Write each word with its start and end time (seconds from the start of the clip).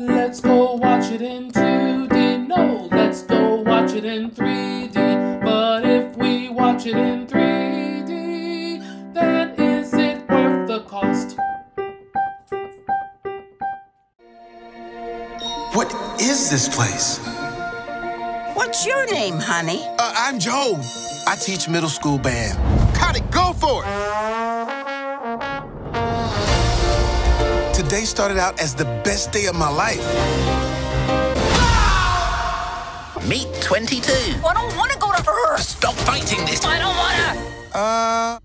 Let's 0.00 0.40
go 0.40 0.74
watch 0.74 1.10
it 1.10 1.22
in 1.22 1.50
2D. 1.50 2.46
No, 2.46 2.88
let's 2.92 3.22
go 3.22 3.62
watch 3.62 3.94
it 3.94 4.04
in 4.04 4.30
3D. 4.30 5.42
But 5.44 5.84
if 5.84 6.16
we 6.16 6.48
watch 6.50 6.86
it 6.86 6.94
in 6.94 7.26
3D, 7.26 9.12
then 9.12 9.50
is 9.58 9.92
it 9.94 10.18
worth 10.30 10.68
the 10.68 10.82
cost? 10.82 11.36
What 15.74 15.92
is 16.20 16.48
this 16.48 16.68
place? 16.68 17.18
What's 18.54 18.86
your 18.86 19.04
name, 19.12 19.38
honey? 19.40 19.84
Uh, 19.98 20.12
I'm 20.14 20.38
Joe. 20.38 20.78
I 21.26 21.34
teach 21.34 21.68
middle 21.68 21.88
school 21.88 22.18
band. 22.18 22.56
Cut 22.94 23.16
it, 23.16 23.28
go 23.32 23.52
for 23.52 23.82
it! 23.84 24.37
Today 27.78 28.02
started 28.04 28.38
out 28.38 28.58
as 28.60 28.74
the 28.74 28.84
best 29.04 29.30
day 29.30 29.46
of 29.46 29.54
my 29.54 29.70
life. 29.70 30.02
Meet 33.28 33.46
22. 33.62 34.12
I 34.44 34.52
don't 34.52 34.76
want 34.76 34.90
to 34.90 34.98
go 34.98 35.12
to 35.12 35.30
Earth. 35.48 35.60
Stop 35.60 35.94
fighting 35.94 36.44
this. 36.44 36.64
I 36.64 36.80
don't 36.80 36.96
want 36.96 37.14
to. 37.22 37.78
Uh, 37.78 38.38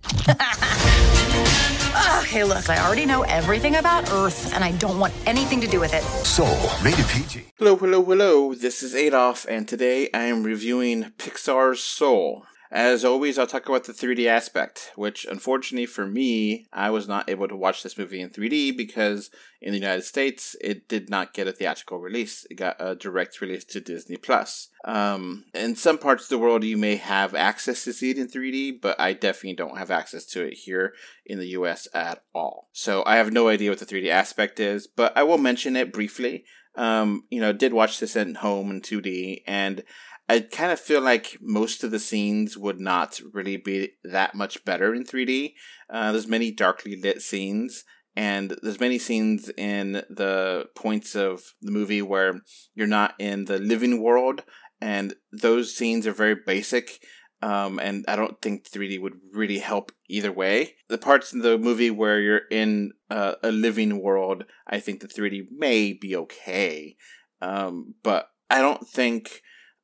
Okay, 2.22 2.44
look, 2.44 2.70
I 2.70 2.78
already 2.86 3.08
know 3.08 3.24
everything 3.24 3.78
about 3.78 4.12
Earth, 4.12 4.54
and 4.54 4.64
I 4.64 4.72
don't 4.74 5.00
want 5.00 5.14
anything 5.26 5.62
to 5.62 5.68
do 5.68 5.80
with 5.80 5.94
it. 5.96 6.04
Soul, 6.04 6.70
rated 6.84 7.08
PG. 7.08 7.46
Hello, 7.58 7.76
hello, 7.76 8.04
hello. 8.04 8.54
This 8.54 8.84
is 8.84 8.94
Adolf, 8.94 9.48
and 9.50 9.68
today 9.68 10.10
I 10.14 10.26
am 10.26 10.44
reviewing 10.44 11.12
Pixar's 11.18 11.82
Soul. 11.82 12.46
As 12.74 13.06
always, 13.06 13.38
I'll 13.38 13.46
talk 13.46 13.70
about 13.70 13.84
the 13.84 13.94
3D 13.94 14.26
aspect, 14.26 14.94
which 14.96 15.26
unfortunately 15.26 15.86
for 15.86 16.08
me, 16.08 16.66
I 16.74 16.90
was 16.90 17.08
not 17.08 17.30
able 17.30 17.48
to 17.48 17.56
watch 17.56 17.84
this 17.84 18.00
movie 18.00 18.20
in 18.20 18.32
3D 18.32 18.76
because 18.76 19.30
in 19.62 19.74
the 19.74 19.78
United 19.78 20.06
States, 20.06 20.56
it 20.60 20.88
did 20.90 21.08
not 21.08 21.36
get 21.36 21.48
a 21.48 21.52
theatrical 21.52 22.00
release. 22.00 22.48
It 22.50 22.56
got 22.56 22.78
a 22.80 22.96
direct 22.96 23.42
release 23.42 23.64
to 23.66 23.80
Disney 23.80 24.18
Plus. 24.18 24.70
Um, 24.86 25.46
in 25.54 25.76
some 25.76 26.00
parts 26.00 26.24
of 26.24 26.30
the 26.30 26.40
world, 26.40 26.64
you 26.64 26.76
may 26.76 26.96
have 26.96 27.36
access 27.36 27.84
to 27.84 27.94
see 27.94 28.10
it 28.10 28.18
in 28.18 28.28
3D, 28.28 28.82
but 28.82 29.00
I 29.00 29.14
definitely 29.14 29.54
don't 29.54 29.78
have 29.78 29.92
access 29.92 30.26
to 30.32 30.44
it 30.44 30.56
here 30.56 30.96
in 31.28 31.38
the 31.38 31.50
US 31.50 31.88
at 31.94 32.24
all. 32.34 32.70
So 32.72 33.04
I 33.06 33.18
have 33.18 33.32
no 33.32 33.50
idea 33.50 33.70
what 33.70 33.78
the 33.78 33.86
3D 33.86 34.10
aspect 34.10 34.60
is, 34.60 34.88
but 34.88 35.16
I 35.16 35.22
will 35.22 35.38
mention 35.38 35.76
it 35.76 35.94
briefly. 35.94 36.46
Um, 36.76 37.26
you 37.30 37.40
know, 37.40 37.54
did 37.54 37.72
watch 37.72 38.00
this 38.00 38.16
at 38.16 38.38
home 38.38 38.72
in 38.72 38.82
2D, 38.82 39.44
and 39.46 39.84
I 40.30 40.40
kind 40.40 40.72
of 40.72 40.80
feel 40.80 41.02
like 41.02 41.38
most 41.42 41.84
of 41.84 41.92
the 41.92 42.00
scenes 42.00 42.58
would 42.58 42.80
not 42.80 43.20
really 43.34 43.58
be 43.58 43.92
that 44.04 44.36
much 44.36 44.64
better 44.64 44.96
in 44.96 45.04
3D. 45.04 45.54
Uh, 45.90 46.12
there's 46.12 46.28
many 46.28 46.52
darkly 46.52 46.96
lit 46.96 47.22
scenes, 47.22 47.84
and 48.16 48.56
there's 48.62 48.80
many 48.80 48.98
scenes 49.00 49.50
in 49.58 50.04
the 50.10 50.66
points 50.76 51.16
of 51.16 51.42
the 51.62 51.72
movie 51.72 52.02
where 52.02 52.42
you're 52.74 52.88
not 52.88 53.16
in 53.20 53.46
the 53.46 53.60
living 53.60 54.02
world, 54.02 54.44
and 54.80 55.16
those 55.32 55.76
scenes 55.76 56.08
are 56.08 56.14
very 56.14 56.36
basic. 56.36 57.00
Um, 57.42 57.78
and 57.80 58.06
I 58.08 58.16
don't 58.16 58.42
think 58.42 58.70
3D 58.70 59.02
would 59.02 59.20
really 59.34 59.60
help 59.60 59.92
either 60.08 60.32
way. 60.32 60.76
The 60.88 60.98
parts 60.98 61.34
in 61.34 61.40
the 61.40 61.58
movie 61.58 61.92
where 61.92 62.22
you're 62.22 62.48
in 62.50 62.94
uh, 63.10 63.36
a 63.44 63.52
living 63.52 64.02
world, 64.02 64.46
I 64.66 64.80
think 64.80 65.02
the 65.02 65.10
3D 65.10 65.48
may 65.52 65.92
be 65.92 66.16
okay. 66.16 66.96
Um, 67.42 67.96
but 68.02 68.30
I 68.50 68.62
don't 68.62 68.88
think 68.88 69.42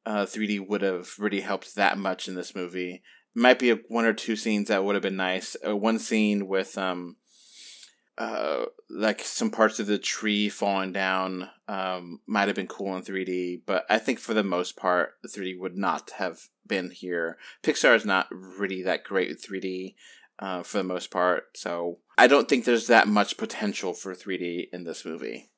uh, 0.09 0.25
3D 0.25 0.67
would 0.67 0.81
have 0.81 1.13
really 1.19 1.41
helped 1.41 1.75
that 1.75 1.99
much 1.99 2.27
in 2.27 2.33
this 2.33 2.55
movie. 2.55 3.03
Might 3.35 3.59
be 3.59 3.69
a, 3.69 3.75
one 3.89 4.05
or 4.05 4.13
two 4.13 4.35
scenes 4.35 4.67
that 4.69 4.83
would 4.83 4.95
have 4.95 5.03
been 5.03 5.15
nice. 5.15 5.55
Uh, 5.65 5.77
one 5.77 5.99
scene 5.99 6.47
with 6.47 6.79
um, 6.79 7.17
uh, 8.17 8.65
like 8.89 9.21
some 9.21 9.51
parts 9.51 9.79
of 9.79 9.85
the 9.85 9.99
tree 9.99 10.49
falling 10.49 10.93
down 10.93 11.51
um, 11.67 12.21
might 12.25 12.47
have 12.47 12.55
been 12.55 12.65
cool 12.65 12.95
in 12.95 13.03
3D, 13.03 13.61
but 13.67 13.85
I 13.87 13.99
think 13.99 14.17
for 14.17 14.33
the 14.33 14.43
most 14.43 14.75
part, 14.75 15.11
3D 15.27 15.59
would 15.59 15.77
not 15.77 16.09
have 16.17 16.49
been 16.65 16.89
here. 16.89 17.37
Pixar 17.61 17.95
is 17.95 18.03
not 18.03 18.27
really 18.31 18.81
that 18.81 19.03
great 19.03 19.29
with 19.29 19.47
3D 19.47 19.93
uh, 20.39 20.63
for 20.63 20.79
the 20.79 20.83
most 20.83 21.11
part, 21.11 21.55
so 21.55 21.99
I 22.17 22.25
don't 22.25 22.49
think 22.49 22.65
there's 22.65 22.87
that 22.87 23.07
much 23.07 23.37
potential 23.37 23.93
for 23.93 24.15
3D 24.15 24.69
in 24.73 24.85
this 24.85 25.05
movie. 25.05 25.51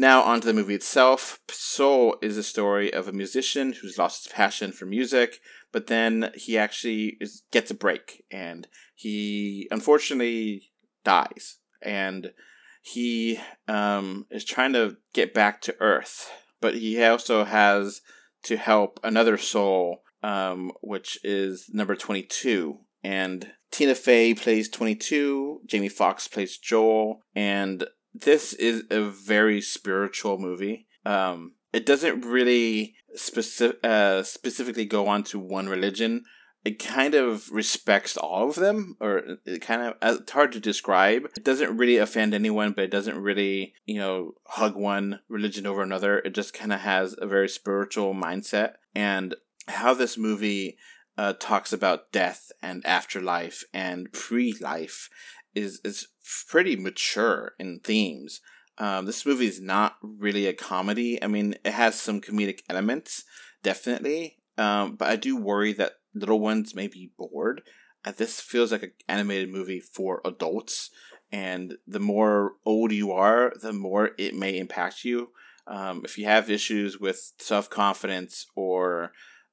Now, 0.00 0.22
onto 0.22 0.46
the 0.46 0.54
movie 0.54 0.76
itself. 0.76 1.40
Soul 1.50 2.16
is 2.22 2.38
a 2.38 2.42
story 2.42 2.90
of 2.90 3.06
a 3.06 3.12
musician 3.12 3.74
who's 3.74 3.98
lost 3.98 4.24
his 4.24 4.32
passion 4.32 4.72
for 4.72 4.86
music, 4.86 5.40
but 5.72 5.88
then 5.88 6.30
he 6.34 6.56
actually 6.56 7.18
is, 7.20 7.42
gets 7.52 7.70
a 7.70 7.74
break 7.74 8.24
and 8.30 8.66
he 8.94 9.68
unfortunately 9.70 10.70
dies. 11.04 11.58
And 11.82 12.32
he 12.80 13.40
um, 13.68 14.24
is 14.30 14.42
trying 14.42 14.72
to 14.72 14.96
get 15.12 15.34
back 15.34 15.60
to 15.62 15.76
Earth, 15.80 16.30
but 16.62 16.76
he 16.76 17.04
also 17.04 17.44
has 17.44 18.00
to 18.44 18.56
help 18.56 19.00
another 19.04 19.36
soul, 19.36 20.02
um, 20.22 20.72
which 20.80 21.18
is 21.22 21.68
number 21.74 21.94
22. 21.94 22.78
And 23.04 23.52
Tina 23.70 23.94
Fey 23.94 24.32
plays 24.32 24.70
22, 24.70 25.60
Jamie 25.66 25.90
Foxx 25.90 26.26
plays 26.26 26.56
Joel, 26.56 27.20
and 27.34 27.84
this 28.14 28.52
is 28.52 28.84
a 28.90 29.02
very 29.02 29.60
spiritual 29.60 30.38
movie. 30.38 30.86
Um, 31.04 31.52
it 31.72 31.86
doesn't 31.86 32.24
really 32.24 32.94
specific, 33.14 33.78
uh, 33.84 34.22
specifically 34.22 34.84
go 34.84 35.06
on 35.08 35.22
to 35.24 35.38
one 35.38 35.68
religion. 35.68 36.24
It 36.64 36.78
kind 36.78 37.14
of 37.14 37.50
respects 37.50 38.18
all 38.18 38.50
of 38.50 38.56
them, 38.56 38.96
or 39.00 39.38
it 39.46 39.62
kind 39.62 39.82
of 39.82 39.94
uh, 40.02 40.18
it's 40.20 40.32
hard 40.32 40.52
to 40.52 40.60
describe. 40.60 41.24
It 41.36 41.44
doesn't 41.44 41.78
really 41.78 41.96
offend 41.96 42.34
anyone, 42.34 42.72
but 42.72 42.84
it 42.84 42.90
doesn't 42.90 43.16
really, 43.16 43.74
you 43.86 43.98
know, 43.98 44.34
hug 44.46 44.76
one 44.76 45.20
religion 45.28 45.66
over 45.66 45.82
another. 45.82 46.18
It 46.18 46.34
just 46.34 46.52
kind 46.52 46.72
of 46.72 46.80
has 46.80 47.16
a 47.18 47.26
very 47.26 47.48
spiritual 47.48 48.14
mindset, 48.14 48.74
and 48.94 49.34
how 49.68 49.94
this 49.94 50.18
movie 50.18 50.76
uh, 51.16 51.32
talks 51.38 51.72
about 51.72 52.12
death 52.12 52.52
and 52.62 52.84
afterlife 52.84 53.64
and 53.72 54.12
pre-life 54.12 55.08
is 55.54 55.80
is 55.84 56.08
pretty 56.48 56.76
mature 56.76 57.52
in 57.58 57.80
themes. 57.80 58.40
Um, 58.78 59.04
this 59.04 59.26
movie 59.26 59.46
is 59.46 59.60
not 59.60 59.96
really 60.02 60.46
a 60.46 60.54
comedy. 60.54 61.22
I 61.22 61.26
mean, 61.26 61.54
it 61.64 61.72
has 61.72 62.00
some 62.00 62.20
comedic 62.20 62.60
elements, 62.68 63.24
definitely, 63.62 64.38
um, 64.56 64.96
but 64.96 65.08
I 65.08 65.16
do 65.16 65.36
worry 65.36 65.72
that 65.74 65.92
little 66.14 66.40
ones 66.40 66.74
may 66.74 66.88
be 66.88 67.12
bored. 67.18 67.62
Uh, 68.04 68.12
this 68.16 68.40
feels 68.40 68.72
like 68.72 68.82
an 68.82 68.92
animated 69.08 69.50
movie 69.50 69.80
for 69.80 70.22
adults, 70.24 70.90
and 71.30 71.74
the 71.86 72.00
more 72.00 72.54
old 72.64 72.92
you 72.92 73.12
are, 73.12 73.52
the 73.60 73.72
more 73.72 74.10
it 74.16 74.34
may 74.34 74.56
impact 74.58 75.04
you. 75.04 75.30
Um, 75.66 76.02
if 76.04 76.16
you 76.16 76.24
have 76.24 76.50
issues 76.50 76.98
with 76.98 77.32
self 77.38 77.68
confidence 77.68 78.46
or 78.56 79.12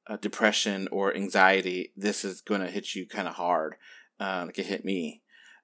uh, 0.10 0.18
depression 0.18 0.88
or 0.92 1.14
anxiety, 1.16 1.92
this 1.96 2.24
is 2.24 2.42
going 2.42 2.62
to 2.62 2.72
hit 2.72 2.96
you 2.96 3.06
kind 3.06 3.28
of 3.28 3.36
hard, 3.36 3.76
uh, 4.20 4.44
like 4.46 4.58
it 4.58 4.66
hit 4.66 4.86
me. 4.86 5.22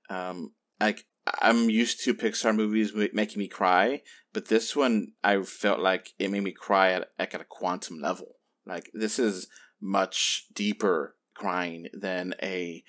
Um, 0.10 0.52
like 0.80 1.06
I'm 1.42 1.70
used 1.70 2.04
to 2.04 2.14
Pixar 2.14 2.56
movies 2.56 2.94
making 3.14 3.40
me 3.40 3.48
cry, 3.48 4.02
but 4.34 4.48
this 4.48 4.76
one 4.76 5.14
I 5.24 5.42
felt 5.44 5.80
like 5.80 6.10
it 6.20 6.32
made 6.32 6.44
me 6.44 6.52
cry 6.52 6.92
at 6.92 7.10
like 7.18 7.34
at 7.34 7.42
a 7.42 7.46
quantum 7.46 8.00
level. 8.00 8.36
Like 8.66 8.90
this 8.94 9.20
is 9.20 9.48
much 9.82 10.48
deeper 10.54 11.16
crying 11.34 11.88
than 11.94 12.34
a 12.42 12.84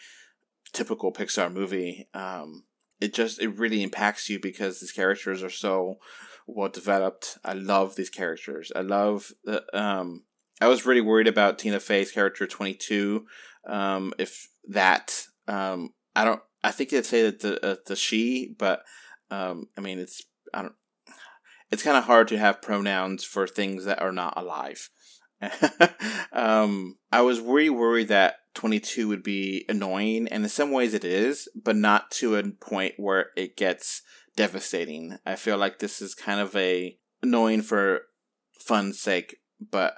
typical 0.72 1.12
Pixar 1.12 1.52
movie. 1.52 2.08
Um, 2.14 2.64
it 3.00 3.14
just 3.14 3.40
it 3.40 3.58
really 3.58 3.82
impacts 3.82 4.28
you 4.28 4.38
because 4.40 4.80
these 4.80 4.92
characters 4.92 5.42
are 5.42 5.50
so 5.50 5.98
well 6.46 6.68
developed. 6.68 7.38
I 7.44 7.54
love 7.54 7.96
these 7.96 8.10
characters. 8.10 8.72
I 8.74 8.80
love 8.80 9.32
the 9.44 9.64
um. 9.78 10.24
I 10.60 10.68
was 10.68 10.86
really 10.86 11.00
worried 11.00 11.26
about 11.26 11.58
Tina 11.58 11.80
Fey's 11.80 12.12
character 12.12 12.46
twenty 12.46 12.74
two. 12.74 13.26
Um, 13.66 14.12
if 14.18 14.48
that 14.68 15.26
um, 15.48 15.90
I 16.14 16.24
don't 16.24 16.42
I 16.64 16.70
think 16.70 16.90
they'd 16.90 17.06
say 17.06 17.22
that 17.22 17.40
the 17.40 17.64
uh, 17.64 17.76
the 17.86 17.94
she, 17.94 18.54
but 18.58 18.82
um, 19.30 19.68
I 19.76 19.80
mean 19.80 19.98
it's 19.98 20.22
I 20.52 20.62
don't. 20.62 20.74
It's 21.70 21.82
kind 21.82 21.96
of 21.96 22.04
hard 22.04 22.28
to 22.28 22.38
have 22.38 22.62
pronouns 22.62 23.24
for 23.24 23.46
things 23.46 23.84
that 23.84 24.00
are 24.00 24.12
not 24.12 24.34
alive. 24.36 24.90
um, 26.32 26.96
I 27.12 27.20
was 27.22 27.40
really 27.40 27.70
worried 27.70 28.08
that 28.08 28.36
22 28.54 29.08
would 29.08 29.22
be 29.22 29.64
annoying, 29.68 30.28
and 30.28 30.44
in 30.44 30.48
some 30.48 30.70
ways 30.70 30.94
it 30.94 31.04
is, 31.04 31.48
but 31.54 31.76
not 31.76 32.10
to 32.12 32.36
a 32.36 32.44
point 32.44 32.94
where 32.96 33.30
it 33.36 33.56
gets 33.56 34.02
devastating. 34.36 35.18
I 35.26 35.36
feel 35.36 35.58
like 35.58 35.78
this 35.78 36.00
is 36.00 36.14
kind 36.14 36.40
of 36.40 36.54
a 36.56 36.96
annoying 37.22 37.62
for 37.62 38.02
fun's 38.58 39.00
sake, 39.00 39.36
but 39.60 39.96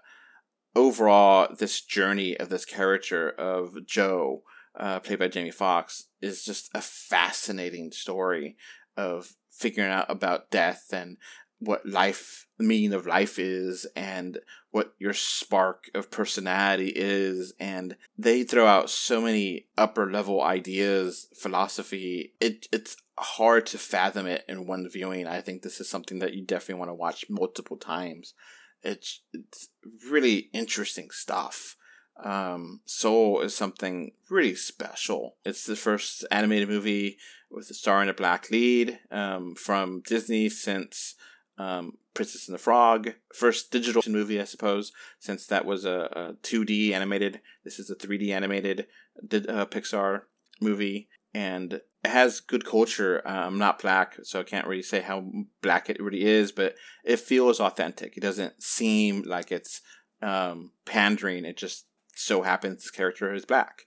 overall, 0.75 1.55
this 1.59 1.81
journey 1.81 2.37
of 2.37 2.49
this 2.49 2.65
character 2.65 3.31
of 3.31 3.87
Joe 3.87 4.43
uh, 4.77 5.01
played 5.01 5.19
by 5.19 5.29
Jamie 5.29 5.51
Foxx, 5.51 6.07
is 6.21 6.45
just 6.45 6.71
a 6.75 6.81
fascinating 6.81 7.93
story 7.93 8.57
of 8.97 9.35
figuring 9.51 9.91
out 9.91 10.07
about 10.09 10.51
death 10.51 10.89
and 10.93 11.17
what 11.59 11.87
life, 11.87 12.47
the 12.59 12.65
meaning 12.65 12.93
of 12.93 13.07
life 13.07 13.39
is, 13.39 13.87
and 13.97 14.39
what 14.71 14.95
your 14.99 15.15
spark 15.15 15.91
of 15.95 16.11
personality 16.11 16.93
is. 16.95 17.55
And 17.59 17.97
they 18.19 18.43
throw 18.45 18.67
out 18.67 18.91
so 18.91 19.23
many 19.23 19.67
upper 19.79 20.11
level 20.11 20.43
ideas, 20.43 21.29
philosophy. 21.35 22.35
It, 22.41 22.67
it's 22.73 22.97
hard 23.19 23.65
to 23.67 23.79
fathom 23.79 24.27
it 24.27 24.45
in 24.47 24.67
one 24.67 24.87
viewing. 24.89 25.27
I 25.27 25.41
think 25.41 25.63
this 25.63 25.81
is 25.81 25.89
something 25.89 26.19
that 26.19 26.35
you 26.35 26.45
definitely 26.45 26.79
want 26.79 26.91
to 26.91 26.95
watch 26.95 27.25
multiple 27.31 27.79
times. 27.79 28.35
It's, 28.83 29.23
it's 29.33 29.71
really 30.11 30.51
interesting 30.53 31.11
stuff. 31.11 31.77
Um, 32.23 32.81
Soul 32.87 33.41
is 33.41 33.55
something 33.55 34.13
really 34.31 34.55
special. 34.55 35.37
It's 35.45 35.67
the 35.67 35.77
first 35.77 36.25
animated 36.31 36.69
movie 36.69 37.19
with 37.51 37.71
a 37.71 37.75
star 37.75 38.03
in 38.03 38.09
a 38.09 38.15
black 38.15 38.51
lead 38.51 38.99
um, 39.11 39.55
from 39.55 40.03
Disney 40.07 40.49
since 40.49 41.15
um, 41.59 41.99
Princess 42.15 42.49
and 42.49 42.55
the 42.55 42.63
Frog. 42.63 43.13
First 43.35 43.71
digital 43.71 44.03
movie, 44.09 44.41
I 44.41 44.45
suppose, 44.45 44.93
since 45.19 45.47
that 45.47 45.65
was 45.65 45.85
a, 45.85 46.09
a 46.13 46.33
2D 46.43 46.93
animated. 46.93 47.41
This 47.65 47.79
is 47.79 47.91
a 47.91 47.95
3D 47.95 48.31
animated 48.31 48.87
uh, 49.23 49.67
Pixar 49.67 50.23
movie. 50.61 51.09
And 51.35 51.75
it 51.75 52.11
has 52.11 52.41
good 52.41 52.65
culture. 52.65 53.21
Uh, 53.27 53.47
I'm 53.47 53.59
not 53.59 53.83
black, 53.83 54.17
so 54.23 54.41
I 54.41 54.45
can't 54.45 54.67
really 54.67 54.83
say 54.83 55.01
how 55.01 55.25
black 55.61 55.91
it 55.91 56.03
really 56.03 56.25
is, 56.25 56.51
but 56.51 56.77
it 57.05 57.21
feels 57.21 57.61
authentic. 57.61 58.17
It 58.17 58.21
doesn't 58.21 58.63
seem 58.63 59.23
like 59.23 59.53
it's 59.53 59.83
um, 60.23 60.73
pandering. 60.87 61.45
It 61.45 61.59
just 61.59 61.85
so 62.17 62.43
happens 62.43 62.83
this 62.83 62.91
character 62.91 63.33
is 63.33 63.45
black. 63.45 63.83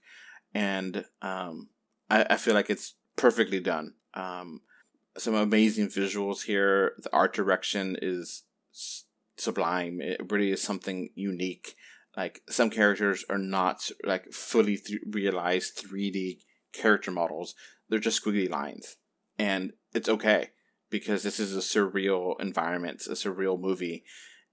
And 0.54 1.04
um, 1.20 1.68
I, 2.08 2.26
I 2.30 2.36
feel 2.36 2.54
like 2.54 2.70
it's 2.70 2.94
perfectly 3.16 3.60
done. 3.60 3.94
Um, 4.14 4.62
some 5.18 5.34
amazing 5.34 5.88
visuals 5.88 6.44
here. 6.44 6.92
The 6.98 7.12
art 7.12 7.34
direction 7.34 7.96
is 8.00 8.44
sublime. 9.36 10.00
It 10.00 10.30
really 10.30 10.50
is 10.50 10.62
something 10.62 11.10
unique. 11.14 11.74
Like 12.16 12.42
some 12.48 12.70
characters 12.70 13.24
are 13.28 13.38
not 13.38 13.90
like 14.04 14.32
fully 14.32 14.76
th- 14.76 15.00
realized 15.10 15.76
3D 15.84 16.38
character 16.72 17.10
models. 17.10 17.54
They're 17.88 17.98
just 17.98 18.24
squiggly 18.24 18.48
lines, 18.48 18.96
and 19.38 19.72
it's 19.94 20.08
okay 20.08 20.50
because 20.90 21.22
this 21.22 21.40
is 21.40 21.54
a 21.56 21.60
surreal 21.60 22.40
environment, 22.40 23.02
a 23.06 23.12
surreal 23.12 23.58
movie, 23.58 24.04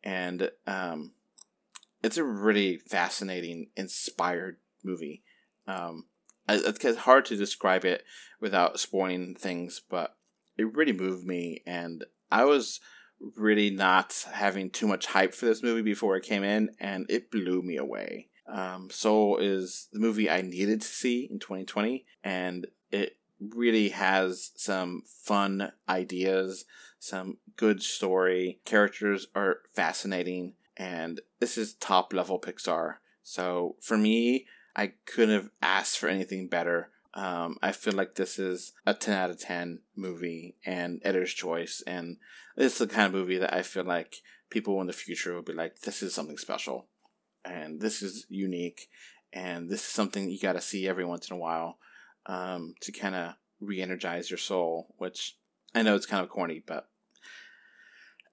and 0.03 0.51
um, 0.65 1.13
it's 2.03 2.17
a 2.17 2.23
really 2.23 2.77
fascinating, 2.77 3.69
inspired 3.75 4.57
movie. 4.83 5.23
Um, 5.67 6.05
it's 6.47 6.97
hard 6.99 7.25
to 7.25 7.35
describe 7.35 7.85
it 7.85 8.03
without 8.39 8.79
spoiling 8.79 9.35
things, 9.35 9.81
but 9.89 10.15
it 10.57 10.75
really 10.75 10.93
moved 10.93 11.25
me, 11.25 11.61
and 11.65 12.05
I 12.31 12.45
was 12.45 12.79
really 13.35 13.69
not 13.69 14.25
having 14.31 14.69
too 14.69 14.87
much 14.87 15.07
hype 15.07 15.33
for 15.33 15.45
this 15.45 15.63
movie 15.63 15.81
before 15.81 16.15
it 16.15 16.23
came 16.23 16.43
in, 16.43 16.69
and 16.79 17.05
it 17.09 17.31
blew 17.31 17.61
me 17.61 17.77
away. 17.77 18.29
Um, 18.47 18.89
Soul 18.89 19.37
is 19.37 19.89
the 19.91 19.99
movie 19.99 20.29
I 20.29 20.41
needed 20.41 20.81
to 20.81 20.87
see 20.87 21.27
in 21.29 21.39
2020, 21.39 22.05
and 22.23 22.67
it 22.91 23.17
really 23.39 23.89
has 23.89 24.51
some 24.55 25.03
fun 25.05 25.71
ideas, 25.89 26.65
some 26.99 27.37
good 27.55 27.83
story. 27.83 28.59
Characters 28.65 29.27
are 29.35 29.59
fascinating, 29.75 30.53
and 30.77 31.19
this 31.39 31.57
is 31.57 31.73
top 31.73 32.13
level 32.13 32.39
Pixar. 32.39 32.95
So 33.23 33.75
for 33.81 33.97
me, 33.97 34.45
I 34.75 34.93
couldn't 35.05 35.35
have 35.35 35.49
asked 35.61 35.97
for 35.97 36.07
anything 36.07 36.47
better. 36.47 36.91
Um, 37.15 37.57
I 37.63 37.71
feel 37.71 37.93
like 37.93 38.13
this 38.15 38.37
is 38.37 38.73
a 38.85 38.93
10 38.93 39.13
out 39.15 39.31
of 39.31 39.39
10 39.39 39.79
movie 39.95 40.55
and 40.63 41.01
editor's 41.03 41.33
choice. 41.33 41.81
And 41.87 42.17
this 42.55 42.73
is 42.73 42.77
the 42.79 42.87
kind 42.87 43.07
of 43.07 43.13
movie 43.13 43.39
that 43.39 43.53
I 43.53 43.63
feel 43.63 43.83
like 43.83 44.21
people 44.51 44.79
in 44.79 44.87
the 44.87 44.93
future 44.93 45.33
will 45.33 45.41
be 45.41 45.53
like, 45.53 45.79
this 45.79 46.03
is 46.03 46.13
something 46.13 46.37
special. 46.37 46.85
And 47.43 47.81
this 47.81 48.03
is 48.03 48.27
unique. 48.29 48.87
And 49.33 49.69
this 49.69 49.81
is 49.81 49.87
something 49.87 50.29
you 50.29 50.39
got 50.39 50.53
to 50.53 50.61
see 50.61 50.87
every 50.87 51.05
once 51.05 51.29
in 51.29 51.35
a 51.35 51.39
while 51.39 51.79
um, 52.27 52.75
to 52.81 52.91
kind 52.91 53.15
of 53.15 53.33
re 53.59 53.81
energize 53.81 54.29
your 54.29 54.37
soul, 54.37 54.93
which 54.97 55.37
I 55.73 55.81
know 55.81 55.95
it's 55.95 56.05
kind 56.05 56.23
of 56.23 56.29
corny, 56.29 56.63
but 56.65 56.87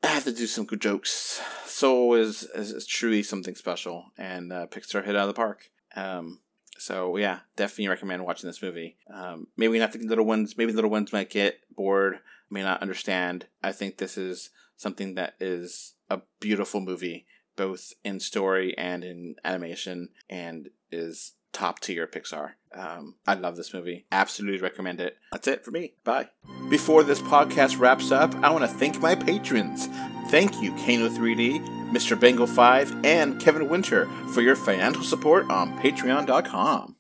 I 0.05 0.09
have 0.09 0.25
to 0.25 0.33
do 0.33 0.47
some 0.47 0.67
good 0.67 0.83
jokes. 0.83 1.41
Soul 1.65 2.13
is, 2.15 2.43
is, 2.55 2.73
is 2.73 2.87
truly 2.87 3.23
something 3.23 3.55
special, 3.55 4.13
and 4.19 4.53
uh, 4.53 4.67
Pixar 4.67 5.03
hit 5.03 5.17
out 5.17 5.23
of 5.23 5.29
the 5.29 5.35
park. 5.35 5.71
Um, 5.97 6.41
so 6.77 7.17
yeah, 7.17 7.41
definitely 7.57 7.89
recommend 7.89 8.23
watching 8.23 8.47
this 8.47 8.61
movie. 8.61 8.99
Um, 9.13 9.47
maybe 9.57 9.79
not 9.79 9.93
the 9.93 10.01
little 10.01 10.27
ones. 10.27 10.59
Maybe 10.59 10.73
the 10.73 10.77
little 10.77 10.91
ones 10.91 11.13
might 11.13 11.31
get 11.31 11.61
bored, 11.75 12.19
may 12.51 12.63
not 12.63 12.83
understand. 12.83 13.47
I 13.63 13.73
think 13.73 13.97
this 13.97 14.19
is 14.19 14.51
something 14.77 15.15
that 15.15 15.37
is 15.41 15.95
a 16.11 16.21
beautiful 16.39 16.83
movie, 16.83 17.25
both 17.57 17.95
in 18.05 18.21
story 18.21 18.77
and 18.77 19.05
in 19.05 19.37
animation, 19.43 20.11
and 20.29 20.69
is 20.93 21.33
top 21.55 21.81
tier 21.81 22.07
Pixar. 22.07 22.53
Um, 22.75 23.15
I 23.27 23.35
love 23.35 23.57
this 23.57 23.73
movie. 23.73 24.05
Absolutely 24.13 24.61
recommend 24.61 25.01
it. 25.01 25.17
That's 25.33 25.49
it 25.49 25.65
for 25.65 25.71
me. 25.71 25.95
Bye. 26.03 26.29
Before 26.69 27.03
this 27.03 27.23
podcast 27.23 27.79
wraps 27.79 28.11
up, 28.11 28.35
I 28.43 28.51
want 28.51 28.63
to 28.63 28.69
thank 28.77 29.01
my 29.01 29.15
patrons. 29.15 29.89
Thank 30.29 30.61
you, 30.61 30.73
Kano 30.73 31.09
3D, 31.09 31.93
Mr. 31.93 32.19
Bengal 32.19 32.47
5, 32.47 33.05
and 33.05 33.41
Kevin 33.41 33.69
Winter 33.69 34.07
for 34.33 34.41
your 34.41 34.57
financial 34.57 35.05
support 35.05 35.49
on 35.51 35.79
patreon.com. 35.79 36.97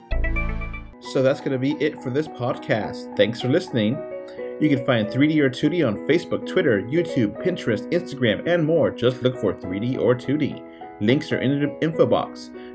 So 1.13 1.23
that's 1.23 1.41
going 1.41 1.53
to 1.53 1.59
be 1.59 1.73
it 1.85 2.03
for 2.03 2.11
this 2.11 2.29
podcast. 2.29 3.15
Thanks 3.17 3.41
for 3.41 3.49
listening. 3.49 3.99
You 4.61 4.69
can 4.69 4.87
find 4.87 5.09
3D 5.09 5.39
or 5.41 5.51
2D 5.51 5.87
on 5.87 5.97
Facebook, 6.07 6.47
Twitter, 6.47 6.81
YouTube, 6.83 7.43
Pinterest, 7.45 7.91
Instagram, 7.91 8.47
and 8.49 8.65
more. 8.65 8.91
Just 8.91 9.21
look 9.23 9.37
for 9.37 9.53
3D 9.53 9.99
or 9.99 10.15
2D. 10.15 10.63
Links 11.01 11.33
are 11.33 11.41
in 11.41 11.61
the 11.61 11.79
info 11.83 12.07
box. 12.07 12.51